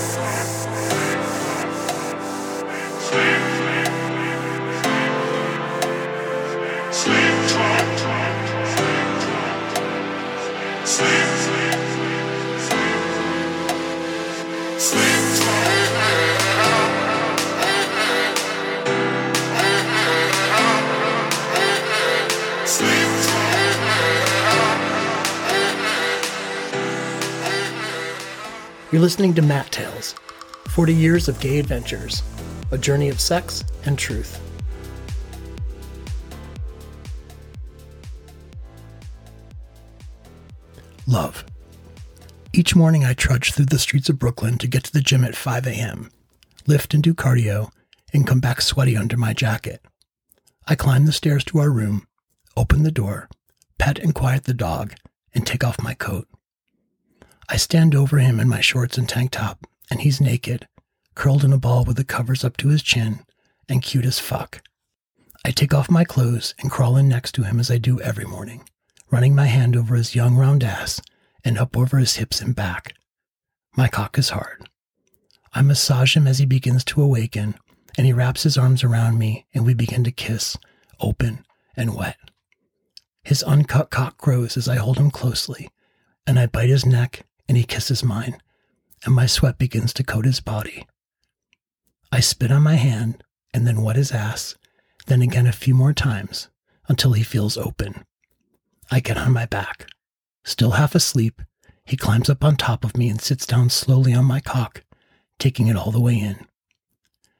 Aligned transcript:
Sleep, 0.00 0.16
sleep, 6.90 7.34
sleep, 7.54 7.66
sleep, 10.84 11.26
sleep. 11.36 11.59
You're 28.92 29.02
listening 29.02 29.34
to 29.34 29.42
Matt 29.42 29.70
Tales 29.70 30.16
40 30.70 30.92
Years 30.92 31.28
of 31.28 31.38
Gay 31.38 31.60
Adventures, 31.60 32.24
a 32.72 32.78
journey 32.78 33.08
of 33.08 33.20
sex 33.20 33.62
and 33.84 33.96
truth. 33.96 34.40
Love. 41.06 41.44
Each 42.52 42.74
morning 42.74 43.04
I 43.04 43.14
trudge 43.14 43.52
through 43.52 43.66
the 43.66 43.78
streets 43.78 44.08
of 44.08 44.18
Brooklyn 44.18 44.58
to 44.58 44.66
get 44.66 44.82
to 44.82 44.92
the 44.92 45.00
gym 45.00 45.22
at 45.22 45.36
5 45.36 45.68
a.m., 45.68 46.10
lift 46.66 46.92
and 46.92 47.00
do 47.00 47.14
cardio, 47.14 47.70
and 48.12 48.26
come 48.26 48.40
back 48.40 48.60
sweaty 48.60 48.96
under 48.96 49.16
my 49.16 49.32
jacket. 49.32 49.86
I 50.66 50.74
climb 50.74 51.06
the 51.06 51.12
stairs 51.12 51.44
to 51.44 51.60
our 51.60 51.70
room, 51.70 52.08
open 52.56 52.82
the 52.82 52.90
door, 52.90 53.28
pet 53.78 54.00
and 54.00 54.16
quiet 54.16 54.44
the 54.44 54.54
dog, 54.54 54.94
and 55.32 55.46
take 55.46 55.62
off 55.62 55.80
my 55.80 55.94
coat. 55.94 56.26
I 57.52 57.56
stand 57.56 57.96
over 57.96 58.18
him 58.18 58.38
in 58.38 58.48
my 58.48 58.60
shorts 58.60 58.96
and 58.96 59.08
tank 59.08 59.32
top, 59.32 59.66
and 59.90 60.00
he's 60.00 60.20
naked, 60.20 60.68
curled 61.16 61.42
in 61.42 61.52
a 61.52 61.58
ball 61.58 61.84
with 61.84 61.96
the 61.96 62.04
covers 62.04 62.44
up 62.44 62.56
to 62.58 62.68
his 62.68 62.80
chin, 62.80 63.24
and 63.68 63.82
cute 63.82 64.04
as 64.04 64.20
fuck. 64.20 64.62
I 65.44 65.50
take 65.50 65.74
off 65.74 65.90
my 65.90 66.04
clothes 66.04 66.54
and 66.60 66.70
crawl 66.70 66.96
in 66.96 67.08
next 67.08 67.32
to 67.32 67.42
him 67.42 67.58
as 67.58 67.68
I 67.68 67.78
do 67.78 68.00
every 68.00 68.24
morning, 68.24 68.62
running 69.10 69.34
my 69.34 69.46
hand 69.46 69.74
over 69.74 69.96
his 69.96 70.14
young 70.14 70.36
round 70.36 70.62
ass 70.62 71.00
and 71.44 71.58
up 71.58 71.76
over 71.76 71.98
his 71.98 72.16
hips 72.16 72.40
and 72.40 72.54
back. 72.54 72.94
My 73.76 73.88
cock 73.88 74.16
is 74.16 74.28
hard. 74.28 74.68
I 75.52 75.62
massage 75.62 76.16
him 76.16 76.28
as 76.28 76.38
he 76.38 76.46
begins 76.46 76.84
to 76.84 77.02
awaken, 77.02 77.56
and 77.98 78.06
he 78.06 78.12
wraps 78.12 78.44
his 78.44 78.56
arms 78.56 78.84
around 78.84 79.18
me, 79.18 79.46
and 79.52 79.66
we 79.66 79.74
begin 79.74 80.04
to 80.04 80.12
kiss, 80.12 80.56
open 81.00 81.44
and 81.76 81.96
wet. 81.96 82.16
His 83.24 83.42
uncut 83.42 83.90
cock 83.90 84.18
grows 84.18 84.56
as 84.56 84.68
I 84.68 84.76
hold 84.76 84.98
him 84.98 85.10
closely, 85.10 85.68
and 86.28 86.38
I 86.38 86.46
bite 86.46 86.68
his 86.68 86.86
neck 86.86 87.26
and 87.50 87.56
he 87.56 87.64
kisses 87.64 88.04
mine, 88.04 88.40
and 89.04 89.12
my 89.12 89.26
sweat 89.26 89.58
begins 89.58 89.92
to 89.92 90.04
coat 90.04 90.24
his 90.24 90.38
body. 90.38 90.86
I 92.12 92.20
spit 92.20 92.52
on 92.52 92.62
my 92.62 92.76
hand 92.76 93.24
and 93.52 93.66
then 93.66 93.82
wet 93.82 93.96
his 93.96 94.12
ass, 94.12 94.54
then 95.08 95.20
again 95.20 95.48
a 95.48 95.52
few 95.52 95.74
more 95.74 95.92
times 95.92 96.48
until 96.86 97.14
he 97.14 97.24
feels 97.24 97.56
open. 97.56 98.04
I 98.88 99.00
get 99.00 99.18
on 99.18 99.32
my 99.32 99.46
back. 99.46 99.88
Still 100.44 100.70
half 100.70 100.94
asleep, 100.94 101.42
he 101.84 101.96
climbs 101.96 102.30
up 102.30 102.44
on 102.44 102.54
top 102.54 102.84
of 102.84 102.96
me 102.96 103.08
and 103.08 103.20
sits 103.20 103.46
down 103.46 103.68
slowly 103.68 104.14
on 104.14 104.26
my 104.26 104.38
cock, 104.38 104.84
taking 105.40 105.66
it 105.66 105.74
all 105.74 105.90
the 105.90 106.00
way 106.00 106.14
in. 106.14 106.46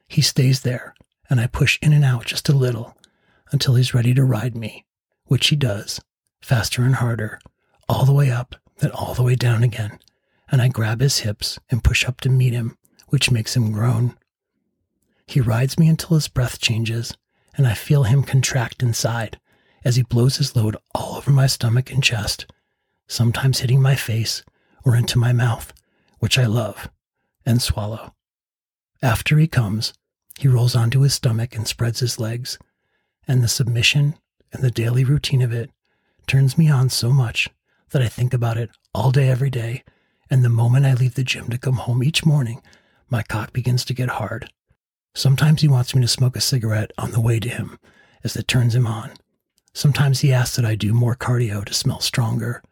He 0.09 0.21
stays 0.21 0.63
there, 0.63 0.93
and 1.29 1.39
I 1.39 1.47
push 1.47 1.79
in 1.81 1.93
and 1.93 2.03
out 2.03 2.25
just 2.25 2.49
a 2.49 2.53
little 2.53 2.97
until 3.53 3.75
he's 3.75 3.93
ready 3.93 4.13
to 4.15 4.25
ride 4.25 4.57
me, 4.57 4.83
which 5.27 5.47
he 5.47 5.55
does, 5.55 6.01
faster 6.41 6.81
and 6.81 6.95
harder, 6.95 7.39
all 7.87 8.03
the 8.03 8.11
way 8.11 8.29
up 8.29 8.57
then 8.81 8.91
all 8.91 9.13
the 9.13 9.23
way 9.23 9.35
down 9.35 9.63
again, 9.63 9.99
and 10.51 10.61
I 10.61 10.67
grab 10.67 10.99
his 11.01 11.19
hips 11.19 11.59
and 11.69 11.83
push 11.83 12.03
up 12.03 12.19
to 12.21 12.29
meet 12.29 12.51
him, 12.51 12.77
which 13.07 13.31
makes 13.31 13.55
him 13.55 13.71
groan. 13.71 14.17
He 15.27 15.39
rides 15.39 15.79
me 15.79 15.87
until 15.87 16.15
his 16.15 16.27
breath 16.27 16.59
changes, 16.59 17.13
and 17.55 17.67
I 17.67 17.75
feel 17.75 18.03
him 18.03 18.23
contract 18.23 18.81
inside 18.81 19.39
as 19.85 19.95
he 19.95 20.03
blows 20.03 20.37
his 20.37 20.55
load 20.55 20.75
all 20.95 21.15
over 21.15 21.31
my 21.31 21.47
stomach 21.47 21.91
and 21.91 22.03
chest, 22.03 22.51
sometimes 23.07 23.59
hitting 23.59 23.81
my 23.81 23.95
face 23.95 24.43
or 24.83 24.95
into 24.95 25.19
my 25.19 25.31
mouth, 25.31 25.73
which 26.19 26.39
I 26.39 26.47
love, 26.47 26.89
and 27.45 27.61
swallow. 27.61 28.15
After 29.03 29.37
he 29.37 29.47
comes, 29.47 29.93
he 30.39 30.47
rolls 30.47 30.75
onto 30.75 31.01
his 31.01 31.13
stomach 31.13 31.55
and 31.55 31.67
spreads 31.67 31.99
his 31.99 32.19
legs, 32.19 32.57
and 33.27 33.43
the 33.43 33.47
submission 33.47 34.15
and 34.51 34.63
the 34.63 34.71
daily 34.71 35.03
routine 35.03 35.43
of 35.43 35.53
it 35.53 35.69
turns 36.25 36.57
me 36.57 36.69
on 36.69 36.89
so 36.89 37.11
much 37.11 37.49
that 37.91 38.01
I 38.01 38.07
think 38.07 38.33
about 38.33 38.57
it 38.57 38.69
all 38.93 39.11
day, 39.11 39.29
every 39.29 39.49
day. 39.49 39.83
And 40.29 40.43
the 40.43 40.49
moment 40.49 40.85
I 40.85 40.93
leave 40.93 41.15
the 41.15 41.23
gym 41.23 41.49
to 41.49 41.57
come 41.57 41.75
home 41.75 42.03
each 42.03 42.25
morning, 42.25 42.61
my 43.09 43.21
cock 43.21 43.53
begins 43.53 43.83
to 43.85 43.93
get 43.93 44.09
hard. 44.09 44.49
Sometimes 45.13 45.61
he 45.61 45.67
wants 45.67 45.93
me 45.93 46.01
to 46.01 46.07
smoke 46.07 46.35
a 46.35 46.41
cigarette 46.41 46.91
on 46.97 47.11
the 47.11 47.21
way 47.21 47.39
to 47.39 47.49
him 47.49 47.77
as 48.23 48.35
it 48.35 48.47
turns 48.47 48.73
him 48.73 48.87
on. 48.87 49.11
Sometimes 49.73 50.21
he 50.21 50.33
asks 50.33 50.55
that 50.55 50.65
I 50.65 50.75
do 50.75 50.93
more 50.93 51.15
cardio 51.15 51.65
to 51.65 51.73
smell 51.73 51.99
stronger. 51.99 52.63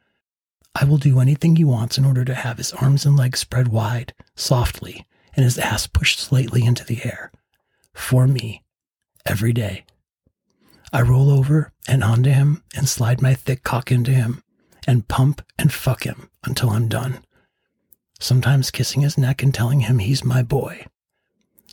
I 0.73 0.85
will 0.85 0.97
do 0.97 1.19
anything 1.19 1.55
he 1.55 1.65
wants 1.65 1.97
in 1.97 2.05
order 2.05 2.23
to 2.23 2.35
have 2.35 2.57
his 2.57 2.71
arms 2.73 3.05
and 3.05 3.17
legs 3.17 3.39
spread 3.39 3.69
wide, 3.69 4.13
softly, 4.35 5.05
and 5.35 5.43
his 5.43 5.57
ass 5.57 5.87
pushed 5.87 6.19
slightly 6.19 6.65
into 6.65 6.85
the 6.85 7.03
air. 7.03 7.31
For 7.93 8.27
me, 8.27 8.63
every 9.25 9.51
day. 9.51 9.85
I 10.93 11.01
roll 11.01 11.29
over 11.29 11.73
and 11.87 12.03
onto 12.03 12.29
him 12.29 12.63
and 12.75 12.87
slide 12.87 13.21
my 13.21 13.33
thick 13.33 13.63
cock 13.63 13.91
into 13.91 14.11
him 14.11 14.43
and 14.87 15.07
pump 15.07 15.41
and 15.57 15.71
fuck 15.71 16.03
him 16.03 16.29
until 16.43 16.69
I'm 16.69 16.87
done. 16.87 17.19
Sometimes 18.19 18.71
kissing 18.71 19.01
his 19.01 19.17
neck 19.17 19.41
and 19.41 19.53
telling 19.53 19.81
him 19.81 19.99
he's 19.99 20.23
my 20.23 20.43
boy. 20.43 20.85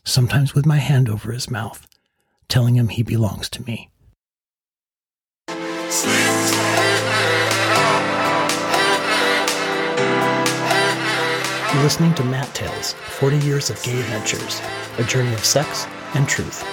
Sometimes 0.04 0.54
with 0.54 0.64
my 0.64 0.76
hand 0.76 1.08
over 1.08 1.32
his 1.32 1.50
mouth, 1.50 1.86
telling 2.48 2.76
him 2.76 2.88
he 2.88 3.02
belongs 3.02 3.48
to 3.50 3.64
me. 3.64 3.90
You're 11.72 11.82
listening 11.82 12.14
to 12.14 12.24
Matt 12.24 12.54
Tales 12.54 12.92
40 12.92 13.38
Years 13.38 13.70
of 13.70 13.82
Gay 13.82 13.98
Adventures, 13.98 14.62
a 14.98 15.04
journey 15.04 15.34
of 15.34 15.44
sex 15.44 15.86
and 16.14 16.28
truth. 16.28 16.64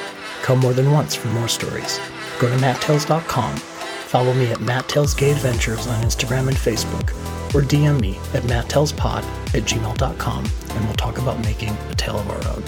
Come 0.43 0.59
more 0.59 0.73
than 0.73 0.91
once 0.91 1.15
for 1.15 1.29
more 1.29 1.47
stories. 1.47 1.99
Go 2.39 2.49
to 2.49 2.55
matttales.com 2.57 3.72
Follow 4.13 4.33
me 4.35 4.45
at 4.51 4.61
Matt 4.61 4.87
Tales 4.87 5.15
Gay 5.15 5.31
Adventures 5.31 5.87
on 5.87 6.03
Instagram 6.03 6.47
and 6.47 6.55
Facebook, 6.55 7.09
or 7.55 7.63
DM 7.63 7.99
me 7.99 8.15
at 8.35 8.43
matttalespod 8.43 9.23
at 9.55 9.63
gmail.com, 9.63 10.45
and 10.69 10.85
we'll 10.85 10.93
talk 10.93 11.17
about 11.17 11.39
making 11.43 11.75
a 11.89 11.95
tale 11.95 12.19
of 12.19 12.29
our 12.29 12.53
own. 12.53 12.63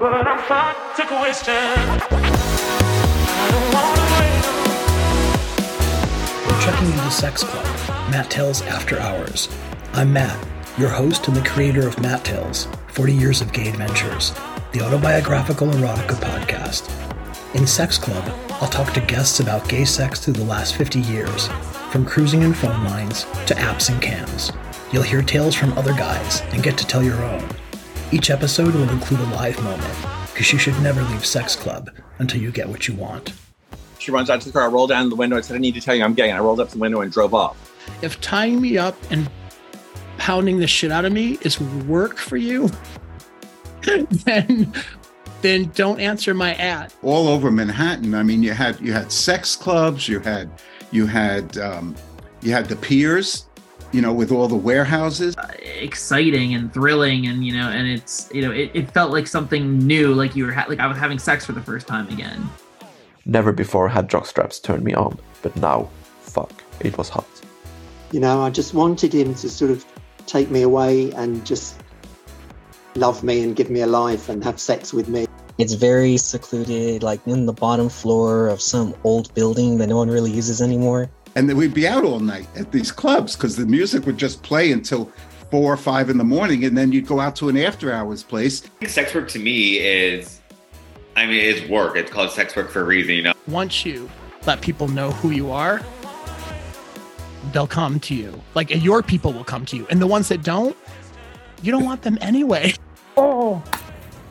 But 0.00 0.14
I'm 0.14 0.96
to 0.96 1.06
question. 1.08 1.54
We're 6.46 6.60
checking 6.62 6.90
into 6.90 7.10
Sex 7.10 7.44
Club, 7.44 7.66
Matt 8.10 8.30
Tales 8.30 8.62
After 8.62 8.98
Hours. 8.98 9.50
I'm 9.92 10.10
Matt, 10.10 10.42
your 10.78 10.88
host 10.88 11.28
and 11.28 11.36
the 11.36 11.46
creator 11.46 11.86
of 11.86 12.00
Matt 12.00 12.24
Tales, 12.24 12.66
40 12.94 13.12
Years 13.12 13.42
of 13.42 13.52
Gay 13.52 13.68
Adventures, 13.68 14.32
the 14.72 14.80
autobiographical 14.80 15.66
erotica 15.66 16.14
podcast. 16.14 17.05
In 17.56 17.66
Sex 17.66 17.96
Club, 17.96 18.22
I'll 18.60 18.68
talk 18.68 18.92
to 18.92 19.00
guests 19.00 19.40
about 19.40 19.66
gay 19.66 19.86
sex 19.86 20.20
through 20.20 20.34
the 20.34 20.44
last 20.44 20.76
50 20.76 21.00
years, 21.00 21.48
from 21.90 22.04
cruising 22.04 22.44
and 22.44 22.54
phone 22.54 22.84
lines 22.84 23.22
to 23.46 23.54
apps 23.54 23.88
and 23.88 24.00
cams. 24.02 24.52
You'll 24.92 25.02
hear 25.02 25.22
tales 25.22 25.54
from 25.54 25.72
other 25.72 25.94
guys 25.94 26.42
and 26.52 26.62
get 26.62 26.76
to 26.76 26.86
tell 26.86 27.02
your 27.02 27.16
own. 27.24 27.48
Each 28.12 28.28
episode 28.28 28.74
will 28.74 28.90
include 28.90 29.20
a 29.20 29.34
live 29.34 29.58
moment, 29.64 29.96
because 30.26 30.52
you 30.52 30.58
should 30.58 30.78
never 30.82 31.00
leave 31.04 31.24
Sex 31.24 31.56
Club 31.56 31.88
until 32.18 32.42
you 32.42 32.52
get 32.52 32.68
what 32.68 32.88
you 32.88 32.94
want. 32.94 33.32
She 33.98 34.10
runs 34.10 34.28
out 34.28 34.42
to 34.42 34.48
the 34.48 34.52
car, 34.52 34.64
I 34.64 34.66
rolled 34.66 34.90
down 34.90 35.08
the 35.08 35.16
window 35.16 35.36
and 35.36 35.44
said, 35.44 35.56
I 35.56 35.58
need 35.58 35.74
to 35.76 35.80
tell 35.80 35.94
you 35.94 36.04
I'm 36.04 36.12
gay. 36.12 36.28
And 36.28 36.36
I 36.36 36.42
rolled 36.42 36.60
up 36.60 36.68
the 36.68 36.78
window 36.78 37.00
and 37.00 37.10
drove 37.10 37.32
off. 37.32 37.56
If 38.02 38.20
tying 38.20 38.60
me 38.60 38.76
up 38.76 38.98
and 39.10 39.30
pounding 40.18 40.58
the 40.58 40.66
shit 40.66 40.92
out 40.92 41.06
of 41.06 41.12
me 41.14 41.38
is 41.40 41.58
work 41.58 42.18
for 42.18 42.36
you, 42.36 42.70
then 44.26 44.74
then 45.46 45.70
don't 45.74 46.00
answer 46.00 46.34
my 46.34 46.54
ad. 46.54 46.92
All 47.02 47.28
over 47.28 47.50
Manhattan. 47.50 48.14
I 48.14 48.22
mean, 48.22 48.42
you 48.42 48.52
had 48.52 48.80
you 48.80 48.92
had 48.92 49.12
sex 49.12 49.54
clubs, 49.54 50.08
you 50.08 50.18
had 50.18 50.50
you 50.90 51.06
had 51.06 51.56
um, 51.58 51.94
you 52.42 52.52
had 52.52 52.66
the 52.66 52.76
piers, 52.76 53.46
you 53.92 54.00
know, 54.00 54.12
with 54.12 54.32
all 54.32 54.48
the 54.48 54.56
warehouses. 54.56 55.36
Uh, 55.36 55.48
exciting 55.60 56.54
and 56.54 56.72
thrilling, 56.72 57.26
and 57.26 57.46
you 57.46 57.52
know, 57.52 57.68
and 57.68 57.86
it's 57.86 58.28
you 58.34 58.42
know, 58.42 58.50
it, 58.50 58.70
it 58.74 58.90
felt 58.90 59.12
like 59.12 59.26
something 59.26 59.78
new, 59.78 60.12
like 60.14 60.34
you 60.34 60.46
were 60.46 60.52
ha- 60.52 60.66
like 60.68 60.80
I 60.80 60.86
was 60.86 60.98
having 60.98 61.18
sex 61.18 61.46
for 61.46 61.52
the 61.52 61.62
first 61.62 61.86
time 61.86 62.08
again. 62.08 62.48
Never 63.24 63.52
before 63.52 63.88
had 63.88 64.08
jockstraps 64.08 64.62
turned 64.62 64.84
me 64.84 64.94
on, 64.94 65.18
but 65.42 65.54
now, 65.56 65.88
fuck, 66.20 66.52
it 66.80 66.96
was 66.98 67.08
hot. 67.08 67.26
You 68.12 68.20
know, 68.20 68.42
I 68.42 68.50
just 68.50 68.74
wanted 68.74 69.12
him 69.12 69.34
to 69.34 69.48
sort 69.48 69.70
of 69.70 69.84
take 70.26 70.50
me 70.50 70.62
away 70.62 71.10
and 71.12 71.44
just 71.44 71.80
love 72.96 73.22
me 73.22 73.42
and 73.42 73.54
give 73.54 73.70
me 73.70 73.80
a 73.80 73.86
life 73.86 74.28
and 74.28 74.42
have 74.44 74.58
sex 74.58 74.92
with 74.92 75.08
me. 75.08 75.26
It's 75.58 75.72
very 75.72 76.16
secluded, 76.18 77.02
like 77.02 77.26
in 77.26 77.46
the 77.46 77.52
bottom 77.52 77.88
floor 77.88 78.48
of 78.48 78.60
some 78.60 78.94
old 79.04 79.32
building 79.34 79.78
that 79.78 79.86
no 79.86 79.96
one 79.96 80.10
really 80.10 80.30
uses 80.30 80.60
anymore. 80.60 81.08
And 81.34 81.48
then 81.48 81.56
we'd 81.56 81.74
be 81.74 81.88
out 81.88 82.04
all 82.04 82.20
night 82.20 82.46
at 82.56 82.72
these 82.72 82.92
clubs 82.92 83.36
because 83.36 83.56
the 83.56 83.66
music 83.66 84.04
would 84.06 84.18
just 84.18 84.42
play 84.42 84.72
until 84.72 85.10
four 85.50 85.72
or 85.72 85.76
five 85.76 86.10
in 86.10 86.18
the 86.18 86.24
morning, 86.24 86.64
and 86.64 86.76
then 86.76 86.92
you'd 86.92 87.06
go 87.06 87.20
out 87.20 87.36
to 87.36 87.48
an 87.48 87.56
after 87.56 87.92
hours 87.92 88.22
place. 88.22 88.62
Sex 88.86 89.14
work 89.14 89.28
to 89.28 89.38
me 89.38 89.78
is, 89.78 90.40
I 91.14 91.24
mean, 91.26 91.36
it's 91.36 91.66
work. 91.70 91.96
It's 91.96 92.10
called 92.10 92.30
sex 92.30 92.54
work 92.56 92.70
for 92.70 92.80
a 92.80 92.84
reason, 92.84 93.14
you 93.14 93.22
know. 93.22 93.32
Once 93.46 93.86
you 93.86 94.10
let 94.46 94.60
people 94.60 94.88
know 94.88 95.12
who 95.12 95.30
you 95.30 95.50
are, 95.50 95.80
they'll 97.52 97.66
come 97.66 98.00
to 98.00 98.14
you. 98.14 98.42
Like 98.54 98.70
your 98.70 99.02
people 99.02 99.32
will 99.32 99.44
come 99.44 99.64
to 99.66 99.76
you. 99.76 99.86
And 99.88 100.02
the 100.02 100.06
ones 100.06 100.28
that 100.28 100.42
don't, 100.42 100.76
you 101.62 101.72
don't 101.72 101.84
want 101.84 102.02
them 102.02 102.18
anyway. 102.20 102.74
Oh. 103.16 103.62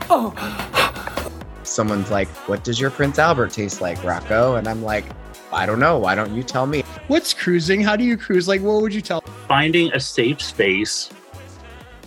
Oh. 0.10 0.75
Someone's 1.68 2.12
like, 2.12 2.28
What 2.48 2.64
does 2.64 2.80
your 2.80 2.92
Prince 2.92 3.20
Albert 3.20 3.52
taste 3.52 3.82
like, 3.82 4.04
Rocco? 4.04 4.56
And 4.56 4.68
I'm 4.68 4.84
like, 4.84 5.06
I 5.52 5.66
don't 5.66 5.80
know. 5.80 5.98
Why 5.98 6.16
don't 6.16 6.34
you 6.34 6.44
tell 6.44 6.66
me? 6.66 6.82
What's 7.08 7.34
cruising? 7.34 7.82
How 7.82 7.96
do 7.96 8.04
you 8.04 8.18
cruise? 8.18 8.48
Like, 8.48 8.62
what 8.62 8.82
would 8.82 8.94
you 8.94 9.02
tell? 9.02 9.22
Finding 9.48 9.92
a 9.94 10.00
safe 10.00 10.42
space 10.42 11.10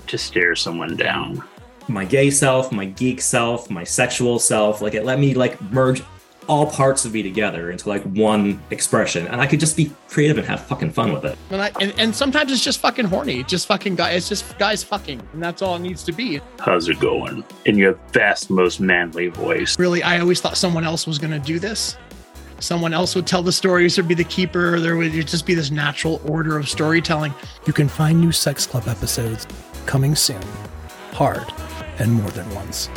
to 0.06 0.18
stare 0.18 0.54
someone 0.56 0.96
down. 0.96 1.42
My 1.88 2.04
gay 2.04 2.30
self, 2.30 2.70
my 2.72 2.84
geek 2.84 3.20
self, 3.20 3.70
my 3.70 3.84
sexual 3.84 4.38
self, 4.38 4.82
like 4.82 4.94
it 4.94 5.04
let 5.04 5.18
me 5.18 5.34
like 5.34 5.60
merge 5.70 6.02
all 6.48 6.70
parts 6.70 7.04
of 7.04 7.12
me 7.12 7.22
together 7.22 7.70
into 7.70 7.88
like 7.88 8.02
one 8.04 8.60
expression 8.70 9.26
and 9.28 9.40
i 9.40 9.46
could 9.46 9.60
just 9.60 9.76
be 9.76 9.92
creative 10.08 10.38
and 10.38 10.46
have 10.46 10.60
fucking 10.64 10.90
fun 10.90 11.12
with 11.12 11.24
it. 11.24 11.38
And, 11.50 11.60
I, 11.62 11.70
and, 11.80 11.94
and 11.98 12.16
sometimes 12.16 12.50
it's 12.50 12.64
just 12.64 12.80
fucking 12.80 13.04
horny. 13.04 13.44
Just 13.44 13.66
fucking 13.66 13.94
guy 13.94 14.12
it's 14.12 14.28
just 14.28 14.58
guys 14.58 14.82
fucking 14.82 15.20
and 15.32 15.42
that's 15.42 15.62
all 15.62 15.76
it 15.76 15.80
needs 15.80 16.02
to 16.04 16.12
be. 16.12 16.40
How's 16.58 16.88
it 16.88 16.98
going? 16.98 17.44
In 17.66 17.76
your 17.76 17.94
best 18.12 18.50
most 18.50 18.80
manly 18.80 19.28
voice. 19.28 19.78
Really 19.78 20.02
i 20.02 20.18
always 20.18 20.40
thought 20.40 20.56
someone 20.56 20.84
else 20.84 21.06
was 21.06 21.18
going 21.18 21.32
to 21.32 21.38
do 21.38 21.58
this. 21.58 21.96
Someone 22.60 22.92
else 22.92 23.14
would 23.14 23.26
tell 23.26 23.42
the 23.42 23.52
stories 23.52 23.98
or 23.98 24.02
be 24.02 24.14
the 24.14 24.24
keeper. 24.24 24.74
Or 24.74 24.80
there 24.80 24.96
would 24.96 25.12
just 25.12 25.46
be 25.46 25.54
this 25.54 25.70
natural 25.70 26.20
order 26.26 26.56
of 26.56 26.68
storytelling. 26.68 27.32
You 27.66 27.72
can 27.72 27.88
find 27.88 28.20
new 28.20 28.32
sex 28.32 28.66
club 28.66 28.88
episodes 28.88 29.46
coming 29.86 30.16
soon 30.16 30.42
hard 31.12 31.52
and 31.98 32.12
more 32.12 32.30
than 32.30 32.48
once 32.54 32.88